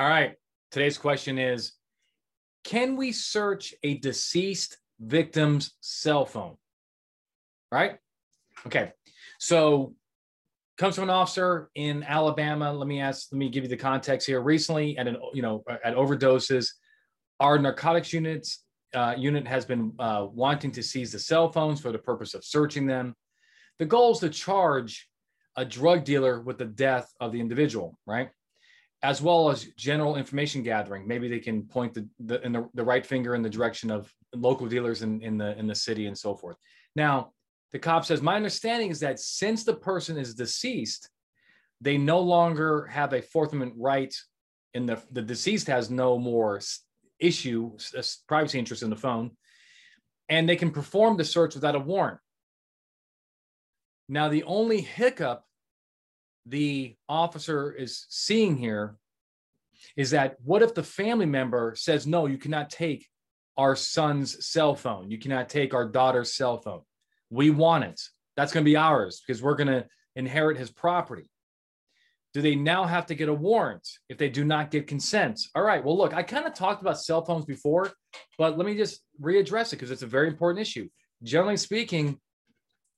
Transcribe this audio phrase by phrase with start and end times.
[0.00, 0.32] All right.
[0.70, 1.72] Today's question is
[2.64, 6.56] Can we search a deceased victim's cell phone?
[7.70, 7.98] Right?
[8.66, 8.92] Okay.
[9.38, 9.94] So
[10.78, 12.72] comes from an officer in Alabama.
[12.72, 14.40] Let me ask, let me give you the context here.
[14.40, 16.70] Recently, at an you know at overdoses,
[17.38, 21.92] our narcotics units uh, unit has been uh, wanting to seize the cell phones for
[21.92, 23.14] the purpose of searching them.
[23.78, 25.10] The goal is to charge
[25.56, 28.30] a drug dealer with the death of the individual, right?
[29.02, 31.08] As well as general information gathering.
[31.08, 34.12] Maybe they can point the, the, in the, the right finger in the direction of
[34.34, 36.56] local dealers in, in the in the city and so forth.
[36.94, 37.32] Now,
[37.72, 41.08] the cop says, My understanding is that since the person is deceased,
[41.80, 44.14] they no longer have a Fourth Amendment right,
[44.74, 46.60] and the, the deceased has no more
[47.18, 47.76] issue,
[48.28, 49.30] privacy interest in the phone,
[50.28, 52.18] and they can perform the search without a warrant.
[54.08, 55.44] Now, the only hiccup
[56.46, 58.96] the officer is seeing here
[59.96, 63.08] is that what if the family member says, No, you cannot take
[63.56, 66.82] our son's cell phone, you cannot take our daughter's cell phone?
[67.30, 68.00] We want it.
[68.36, 69.86] That's going to be ours because we're going to
[70.16, 71.30] inherit his property.
[72.32, 75.40] Do they now have to get a warrant if they do not get consent?
[75.54, 75.84] All right.
[75.84, 77.90] Well, look, I kind of talked about cell phones before,
[78.38, 80.88] but let me just readdress it because it's a very important issue.
[81.22, 82.18] Generally speaking,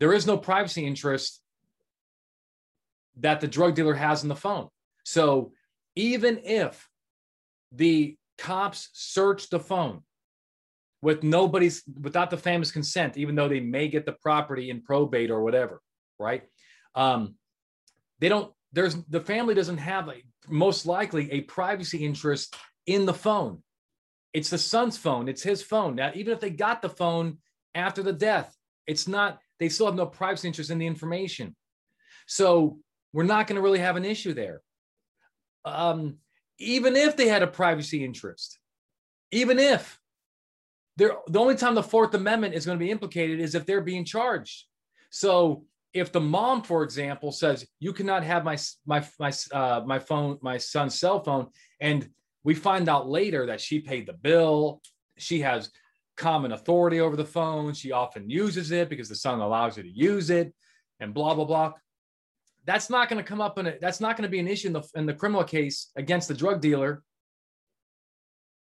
[0.00, 1.40] there is no privacy interest
[3.20, 4.68] that the drug dealer has in the phone.
[5.04, 5.52] So
[5.96, 6.88] even if
[7.72, 10.02] the cops search the phone
[11.00, 15.30] with nobody's without the family's consent, even though they may get the property in probate
[15.30, 15.80] or whatever,
[16.18, 16.44] right?
[16.94, 17.34] Um,
[18.20, 18.52] they don't.
[18.72, 23.62] There's the family doesn't have a most likely a privacy interest in the phone.
[24.32, 25.28] It's the son's phone.
[25.28, 25.96] It's his phone.
[25.96, 27.38] Now, even if they got the phone
[27.74, 29.40] after the death, it's not.
[29.58, 31.54] They still have no privacy interest in the information.
[32.26, 32.78] So
[33.12, 34.62] we're not going to really have an issue there.
[35.64, 36.18] Um,
[36.58, 38.58] even if they had a privacy interest,
[39.30, 39.98] even if
[40.96, 43.80] they're the only time the Fourth Amendment is going to be implicated is if they're
[43.80, 44.64] being charged.
[45.10, 45.64] So
[45.94, 50.38] if the mom, for example, says you cannot have my my my uh, my phone,
[50.42, 51.48] my son's cell phone,
[51.80, 52.08] and
[52.44, 54.80] we find out later that she paid the bill,
[55.18, 55.70] she has
[56.16, 59.88] common authority over the phone, she often uses it because the son allows her to
[59.88, 60.54] use it,
[61.00, 61.72] and blah blah blah.
[62.64, 63.80] That's not going to come up in it.
[63.80, 66.34] That's not going to be an issue in the in the criminal case against the
[66.34, 67.02] drug dealer,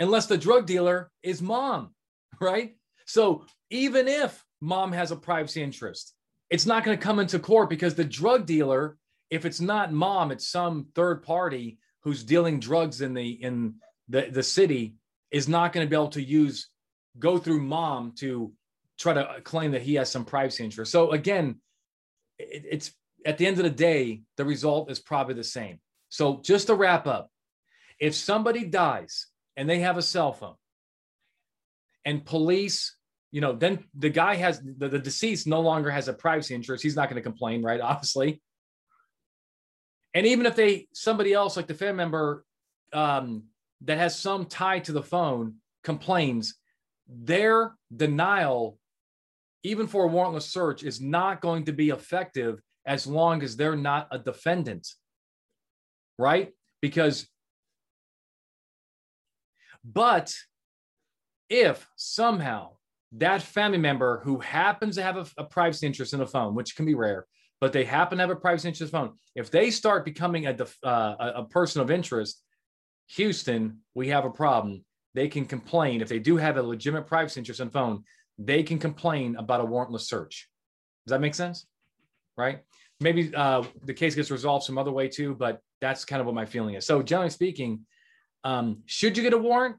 [0.00, 1.94] unless the drug dealer is mom
[2.42, 2.76] right?
[3.06, 6.14] So even if mom has a privacy interest,
[6.50, 8.98] it's not going to come into court because the drug dealer,
[9.30, 13.76] if it's not mom, it's some third party who's dealing drugs in the in
[14.08, 14.96] the, the city,
[15.30, 16.68] is not going to be able to use
[17.18, 18.52] go through mom to
[18.98, 20.92] try to claim that he has some privacy interest.
[20.92, 21.60] So again,
[22.38, 22.92] it, it's
[23.24, 25.80] at the end of the day, the result is probably the same.
[26.08, 27.30] So just to wrap up,
[27.98, 30.56] if somebody dies and they have a cell phone
[32.04, 32.96] and police
[33.30, 36.82] you know then the guy has the, the deceased no longer has a privacy interest
[36.82, 37.80] he's not going to complain right?
[37.92, 38.42] Obviously.
[40.14, 42.44] And even if they somebody else like the family member
[42.92, 43.44] um,
[43.82, 46.56] that has some tie to the phone complains
[47.08, 48.78] their denial
[49.62, 53.76] even for a warrantless search is not going to be effective as long as they're
[53.76, 54.86] not a defendant
[56.18, 57.26] right because
[59.84, 60.34] but
[61.48, 62.70] if somehow
[63.12, 66.76] that family member who happens to have a, a privacy interest in a phone, which
[66.76, 67.26] can be rare,
[67.60, 70.56] but they happen to have a privacy interest in phone, if they start becoming a,
[70.82, 72.42] uh, a person of interest,
[73.08, 74.84] Houston, we have a problem.
[75.14, 78.04] They can complain if they do have a legitimate privacy interest in phone.
[78.38, 80.48] They can complain about a warrantless search.
[81.06, 81.66] Does that make sense?
[82.36, 82.60] Right?
[83.00, 86.34] Maybe uh, the case gets resolved some other way too, but that's kind of what
[86.34, 86.86] my feeling is.
[86.86, 87.80] So, generally speaking,
[88.44, 89.76] um, should you get a warrant?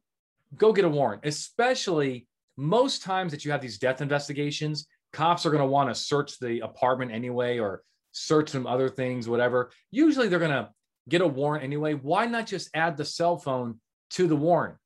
[0.58, 5.50] go get a warrant, especially most times that you have these death investigations, cops are
[5.50, 9.72] going to want to search the apartment anyway or search some other things, whatever.
[9.92, 10.70] Usually they're going to
[11.10, 11.94] get a warrant anyway.
[11.94, 13.80] Why not just add the cell phone
[14.12, 14.78] to the warrant?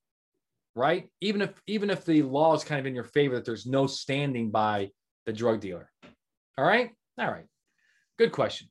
[0.75, 1.09] Right?
[1.21, 3.87] Even if even if the law is kind of in your favor that there's no
[3.87, 4.91] standing by
[5.25, 5.89] the drug dealer.
[6.55, 6.91] All right?
[7.17, 7.45] All right.
[8.17, 8.67] Good question.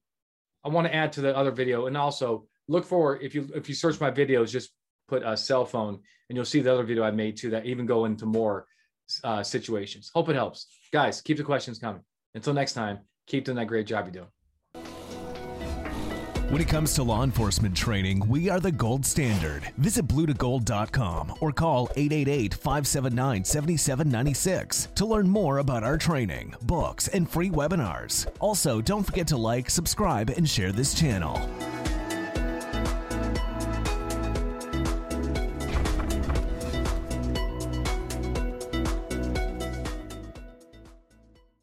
[0.64, 3.68] I want to add to the other video and also look for if you if
[3.68, 4.70] you search my videos, just
[5.08, 7.86] put a cell phone, and you'll see the other video I made too that even
[7.86, 8.66] go into more
[9.22, 10.10] uh, situations.
[10.12, 11.20] Hope it helps, guys.
[11.20, 12.02] Keep the questions coming.
[12.34, 14.26] Until next time, keep doing that great job you do.
[16.48, 19.62] When it comes to law enforcement training, we are the gold standard.
[19.78, 27.28] Visit blue2gold.com or call 888 579 7796 to learn more about our training, books, and
[27.28, 28.28] free webinars.
[28.38, 31.36] Also, don't forget to like, subscribe, and share this channel.